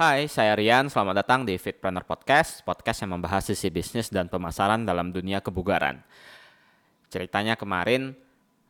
[0.00, 0.88] Hai, saya Rian.
[0.88, 6.00] Selamat datang di Fitpreneur Podcast, podcast yang membahas sisi bisnis dan pemasaran dalam dunia kebugaran.
[7.12, 8.16] Ceritanya kemarin,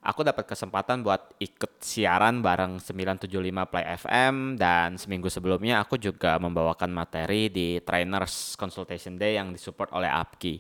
[0.03, 6.35] aku dapat kesempatan buat ikut siaran bareng 975 Play FM dan seminggu sebelumnya aku juga
[6.43, 10.59] membawakan materi di Trainers Consultation Day yang disupport oleh APKI.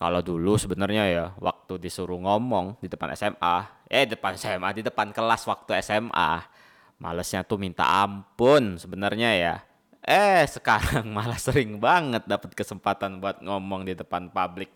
[0.00, 5.12] Kalau dulu sebenarnya ya waktu disuruh ngomong di depan SMA, eh depan SMA di depan
[5.12, 6.56] kelas waktu SMA,
[6.98, 9.54] malesnya tuh minta ampun sebenarnya ya.
[10.02, 14.70] Eh sekarang malah sering banget dapat kesempatan buat ngomong di depan publik.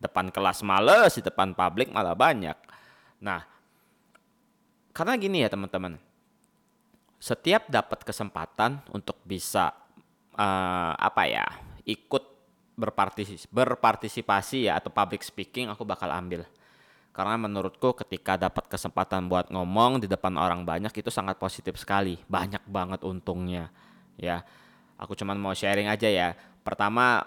[0.00, 2.56] Depan kelas males, di depan publik malah banyak.
[3.20, 3.44] Nah,
[4.96, 6.00] karena gini ya teman-teman.
[7.20, 9.76] Setiap dapat kesempatan untuk bisa
[10.32, 11.44] uh, apa ya,
[11.84, 12.24] ikut
[12.80, 16.48] berpartisipasi, berpartisipasi ya atau public speaking aku bakal ambil
[17.10, 22.22] karena menurutku ketika dapat kesempatan buat ngomong di depan orang banyak itu sangat positif sekali.
[22.30, 23.68] Banyak banget untungnya
[24.14, 24.46] ya.
[24.94, 26.38] Aku cuman mau sharing aja ya.
[26.62, 27.24] Pertama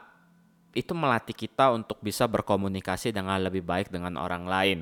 [0.73, 4.80] itu melatih kita untuk bisa berkomunikasi dengan lebih baik dengan orang lain.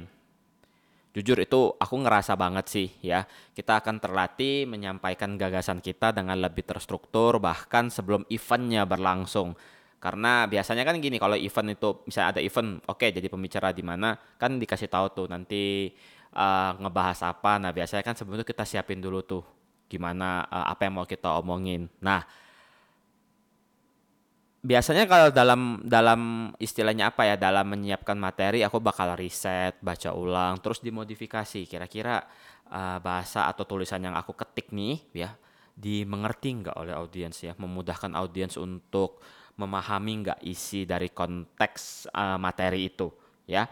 [1.11, 3.27] Jujur itu aku ngerasa banget sih ya.
[3.51, 9.57] Kita akan terlatih menyampaikan gagasan kita dengan lebih terstruktur bahkan sebelum eventnya berlangsung
[10.01, 13.85] karena biasanya kan gini kalau event itu misalnya ada event oke okay, jadi pembicara di
[13.85, 15.93] mana kan dikasih tahu tuh nanti
[16.33, 17.61] uh, ngebahas apa.
[17.61, 19.43] Nah biasanya kan sebelum itu kita siapin dulu tuh
[19.85, 21.85] gimana uh, apa yang mau kita omongin.
[22.01, 22.25] Nah
[24.61, 30.57] biasanya kalau dalam dalam istilahnya apa ya dalam menyiapkan materi aku bakal riset baca ulang
[30.65, 31.69] terus dimodifikasi.
[31.69, 32.25] Kira-kira
[32.73, 35.37] uh, bahasa atau tulisan yang aku ketik nih ya
[35.77, 37.53] dimengerti nggak oleh audiens ya?
[37.53, 39.21] Memudahkan audiens untuk
[39.61, 43.07] memahami nggak isi dari konteks uh, materi itu
[43.45, 43.69] ya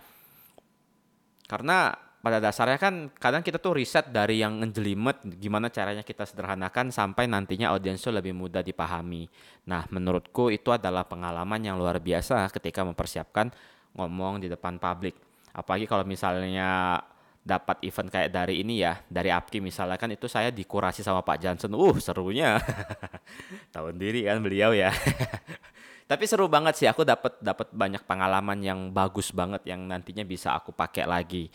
[1.50, 6.92] karena pada dasarnya kan kadang kita tuh riset dari yang ngejelimet gimana caranya kita sederhanakan
[6.92, 9.32] sampai nantinya audiens tuh lebih mudah dipahami.
[9.72, 13.56] Nah, menurutku itu adalah pengalaman yang luar biasa ketika mempersiapkan
[13.96, 15.16] ngomong di depan publik.
[15.56, 17.00] Apalagi kalau misalnya
[17.50, 21.38] dapat event kayak dari ini ya, dari APKI misalnya kan itu saya dikurasi sama Pak
[21.42, 21.74] Johnson.
[21.74, 22.62] Uh, serunya.
[23.74, 24.94] Tahun diri kan beliau ya.
[26.10, 30.58] Tapi seru banget sih aku dapat dapat banyak pengalaman yang bagus banget yang nantinya bisa
[30.58, 31.54] aku pakai lagi.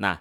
[0.00, 0.16] Nah,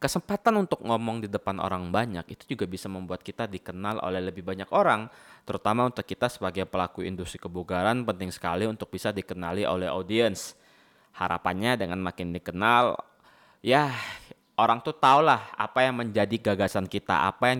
[0.00, 4.40] kesempatan untuk ngomong di depan orang banyak itu juga bisa membuat kita dikenal oleh lebih
[4.40, 5.06] banyak orang,
[5.44, 10.56] terutama untuk kita sebagai pelaku industri kebugaran penting sekali untuk bisa dikenali oleh audiens.
[11.12, 12.96] Harapannya dengan makin dikenal,
[13.62, 13.94] ya
[14.58, 17.58] orang tuh tau lah apa yang menjadi gagasan kita, apa yang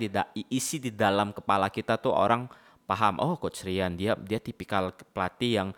[0.50, 2.50] isi di dalam kepala kita tuh orang
[2.84, 3.16] paham.
[3.22, 5.68] Oh coach Rian dia dia tipikal pelatih yang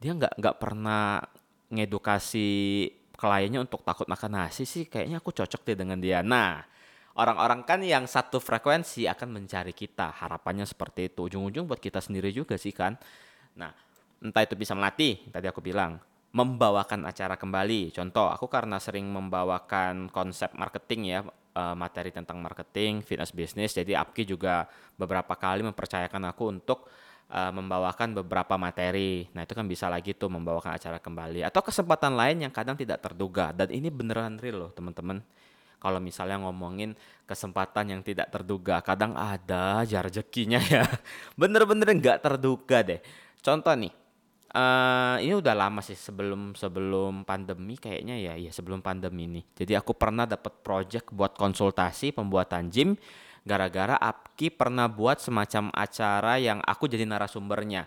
[0.00, 1.22] dia nggak nggak pernah
[1.70, 2.48] ngedukasi
[3.14, 6.20] kliennya untuk takut makan nasi sih kayaknya aku cocok deh dengan dia.
[6.24, 6.64] Nah
[7.14, 11.30] orang-orang kan yang satu frekuensi akan mencari kita harapannya seperti itu.
[11.30, 12.98] Ujung-ujung buat kita sendiri juga sih kan.
[13.54, 13.70] Nah
[14.24, 16.00] entah itu bisa melatih tadi aku bilang
[16.34, 21.20] membawakan acara kembali contoh aku karena sering membawakan konsep marketing ya
[21.54, 23.72] uh, materi tentang marketing, fitness business.
[23.72, 24.66] Jadi Apki juga
[24.98, 26.90] beberapa kali mempercayakan aku untuk
[27.30, 29.30] uh, membawakan beberapa materi.
[29.32, 33.00] Nah, itu kan bisa lagi tuh membawakan acara kembali atau kesempatan lain yang kadang tidak
[33.00, 35.22] terduga dan ini beneran real loh, teman-teman.
[35.84, 36.96] Kalau misalnya ngomongin
[37.28, 40.88] kesempatan yang tidak terduga, kadang ada aja rezekinya ya.
[41.40, 43.04] Bener-bener nggak terduga deh.
[43.44, 43.92] Contoh nih,
[44.54, 49.44] Uh, ini udah lama sih sebelum sebelum pandemi kayaknya ya, ya sebelum pandemi nih.
[49.50, 52.94] Jadi aku pernah dapat project buat konsultasi pembuatan gym
[53.42, 57.84] gara-gara Apki pernah buat semacam acara yang aku jadi narasumbernya.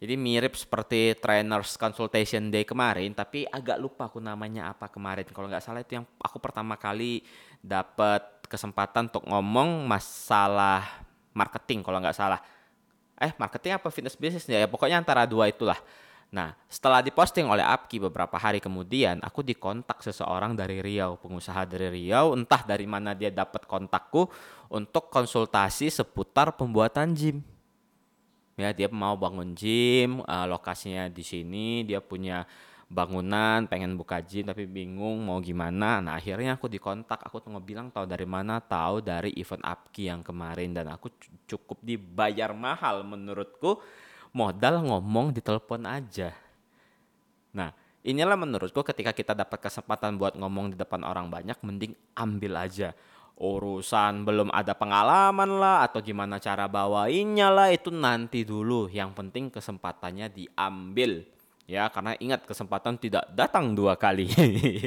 [0.00, 5.28] Jadi mirip seperti trainers consultation day kemarin, tapi agak lupa aku namanya apa kemarin.
[5.28, 7.20] Kalau nggak salah itu yang aku pertama kali
[7.60, 11.04] dapat kesempatan untuk ngomong masalah
[11.36, 12.40] marketing kalau nggak salah.
[13.20, 14.64] Eh marketing apa fitness business ya?
[14.64, 15.76] Pokoknya antara dua itulah.
[16.30, 21.90] Nah, setelah diposting oleh Apki beberapa hari kemudian, aku dikontak seseorang dari Riau, pengusaha dari
[21.90, 24.30] Riau, entah dari mana dia dapat kontakku
[24.70, 27.42] untuk konsultasi seputar pembuatan gym.
[28.54, 32.46] Ya, dia mau bangun gym, uh, lokasinya di sini, dia punya
[32.90, 35.98] bangunan, pengen buka gym tapi bingung mau gimana.
[35.98, 40.22] Nah, akhirnya aku dikontak, aku tuh bilang tahu dari mana, tahu dari event Apki yang
[40.26, 40.74] kemarin.
[40.74, 41.10] Dan aku
[41.46, 43.82] cukup dibayar mahal menurutku
[44.30, 46.34] modal ngomong di telepon aja.
[47.50, 47.74] Nah,
[48.06, 52.94] inilah menurutku ketika kita dapat kesempatan buat ngomong di depan orang banyak, mending ambil aja.
[53.40, 58.86] Urusan belum ada pengalaman lah atau gimana cara bawainnya lah itu nanti dulu.
[58.92, 61.24] Yang penting kesempatannya diambil.
[61.64, 64.28] Ya, karena ingat kesempatan tidak datang dua kali.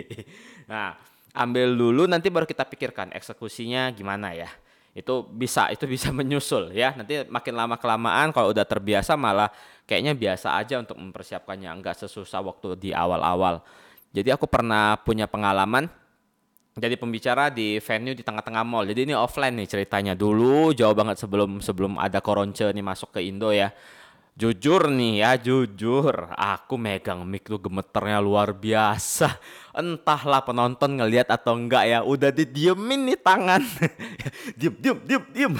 [0.71, 0.93] nah,
[1.33, 4.51] ambil dulu nanti baru kita pikirkan eksekusinya gimana ya
[4.93, 9.49] itu bisa itu bisa menyusul ya nanti makin lama kelamaan kalau udah terbiasa malah
[9.89, 13.65] kayaknya biasa aja untuk mempersiapkannya nggak sesusah waktu di awal-awal
[14.13, 15.89] jadi aku pernah punya pengalaman
[16.73, 18.89] jadi pembicara di venue di tengah-tengah mall.
[18.89, 20.17] Jadi ini offline nih ceritanya.
[20.17, 23.69] Dulu jauh banget sebelum sebelum ada koronce nih masuk ke Indo ya.
[24.33, 26.33] Jujur nih ya, jujur.
[26.33, 29.37] Aku megang mic tuh gemeternya luar biasa.
[29.77, 32.01] Entahlah penonton ngelihat atau enggak ya.
[32.01, 33.61] Udah didiemin nih tangan.
[34.59, 35.53] diem, diem, diem, diem.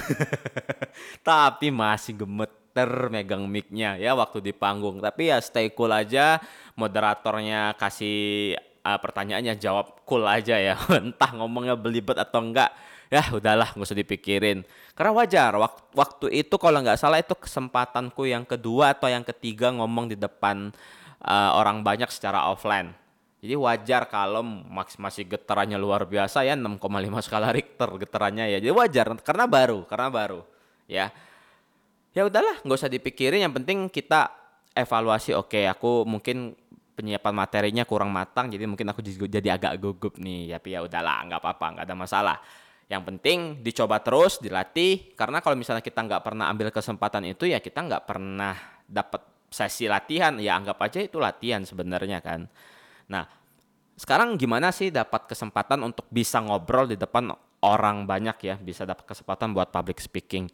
[1.28, 4.98] Tapi masih gemeter megang micnya ya waktu di panggung.
[4.98, 6.42] Tapi ya stay cool aja.
[6.74, 10.76] Moderatornya kasih uh, pertanyaannya jawab cool aja ya.
[11.04, 12.72] Entah ngomongnya belibet atau enggak.
[13.08, 14.66] Ya udahlah nggak usah dipikirin.
[14.94, 19.70] Karena wajar wak waktu itu kalau nggak salah itu kesempatanku yang kedua atau yang ketiga
[19.70, 20.74] ngomong di depan
[21.22, 22.94] uh, orang banyak secara offline.
[23.44, 24.40] Jadi wajar kalau
[24.98, 26.80] masih getarannya luar biasa ya 6,5
[27.28, 28.58] skala Richter getarannya ya.
[28.64, 30.42] Jadi wajar karena baru karena baru
[30.88, 31.12] ya.
[32.14, 34.32] Ya udahlah nggak usah dipikirin yang penting kita
[34.74, 35.36] evaluasi.
[35.36, 36.56] Oke aku mungkin
[36.94, 40.54] penyiapan materinya kurang matang jadi mungkin aku jadi agak gugup nih.
[40.58, 42.38] Tapi ya udahlah nggak apa-apa nggak ada masalah.
[42.88, 45.18] Yang penting dicoba terus dilatih.
[45.18, 48.56] Karena kalau misalnya kita nggak pernah ambil kesempatan itu ya kita nggak pernah
[48.86, 50.38] dapat sesi latihan.
[50.38, 52.46] Ya anggap aja itu latihan sebenarnya kan.
[53.10, 53.26] Nah
[53.94, 57.34] sekarang gimana sih dapat kesempatan untuk bisa ngobrol di depan
[57.66, 58.56] orang banyak ya?
[58.62, 60.50] Bisa dapat kesempatan buat public speaking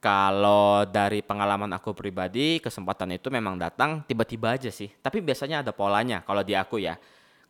[0.00, 4.88] kalau dari pengalaman aku pribadi, kesempatan itu memang datang tiba-tiba aja sih.
[4.88, 6.96] Tapi biasanya ada polanya kalau di aku ya.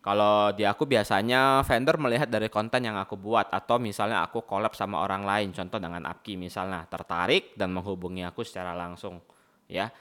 [0.01, 4.73] Kalau di aku biasanya vendor melihat dari konten yang aku buat atau misalnya aku collab
[4.73, 9.21] sama orang lain, contoh dengan Apki misalnya, tertarik dan menghubungi aku secara langsung,
[9.69, 9.93] ya.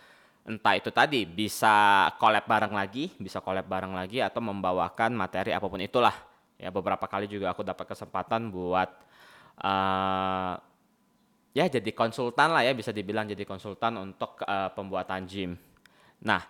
[0.49, 5.69] Entah itu tadi bisa collab bareng lagi, bisa collab bareng lagi atau membawakan materi apa
[5.69, 6.17] pun itulah.
[6.57, 8.89] Ya beberapa kali juga aku dapat kesempatan buat
[9.61, 10.57] uh,
[11.51, 15.59] ya jadi konsultan lah ya bisa dibilang jadi konsultan untuk uh, pembuatan gym.
[16.23, 16.45] Nah,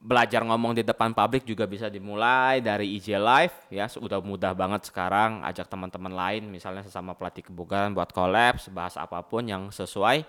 [0.00, 3.68] belajar ngomong di depan publik juga bisa dimulai dari IG Live.
[3.68, 8.96] Ya sudah mudah banget sekarang ajak teman-teman lain misalnya sesama pelatih kebugaran buat collab bahas
[8.96, 10.24] apa pun yang sesuai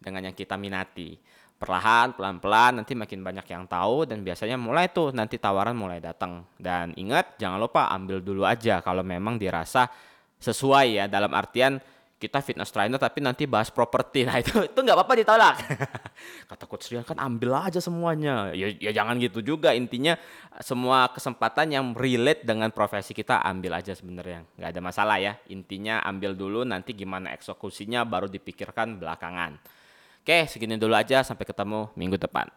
[0.00, 1.16] dengan yang kita minati.
[1.54, 6.44] Perlahan pelan-pelan nanti makin banyak yang tahu dan biasanya mulai tuh nanti tawaran mulai datang.
[6.60, 9.88] Dan ingat jangan lupa ambil dulu aja kalau memang dirasa
[10.36, 11.80] sesuai ya dalam artian
[12.24, 14.24] kita fitness trainer tapi nanti bahas properti.
[14.24, 15.56] Nah itu itu nggak apa-apa ditolak.
[16.50, 18.50] Kata coach Rian kan ambil aja semuanya.
[18.56, 19.76] Ya, ya jangan gitu juga.
[19.76, 20.16] Intinya
[20.64, 24.48] semua kesempatan yang relate dengan profesi kita ambil aja sebenarnya.
[24.56, 25.36] Nggak ada masalah ya.
[25.52, 29.60] Intinya ambil dulu nanti gimana eksekusinya baru dipikirkan belakangan.
[30.24, 31.20] Oke segini dulu aja.
[31.20, 32.48] Sampai ketemu minggu depan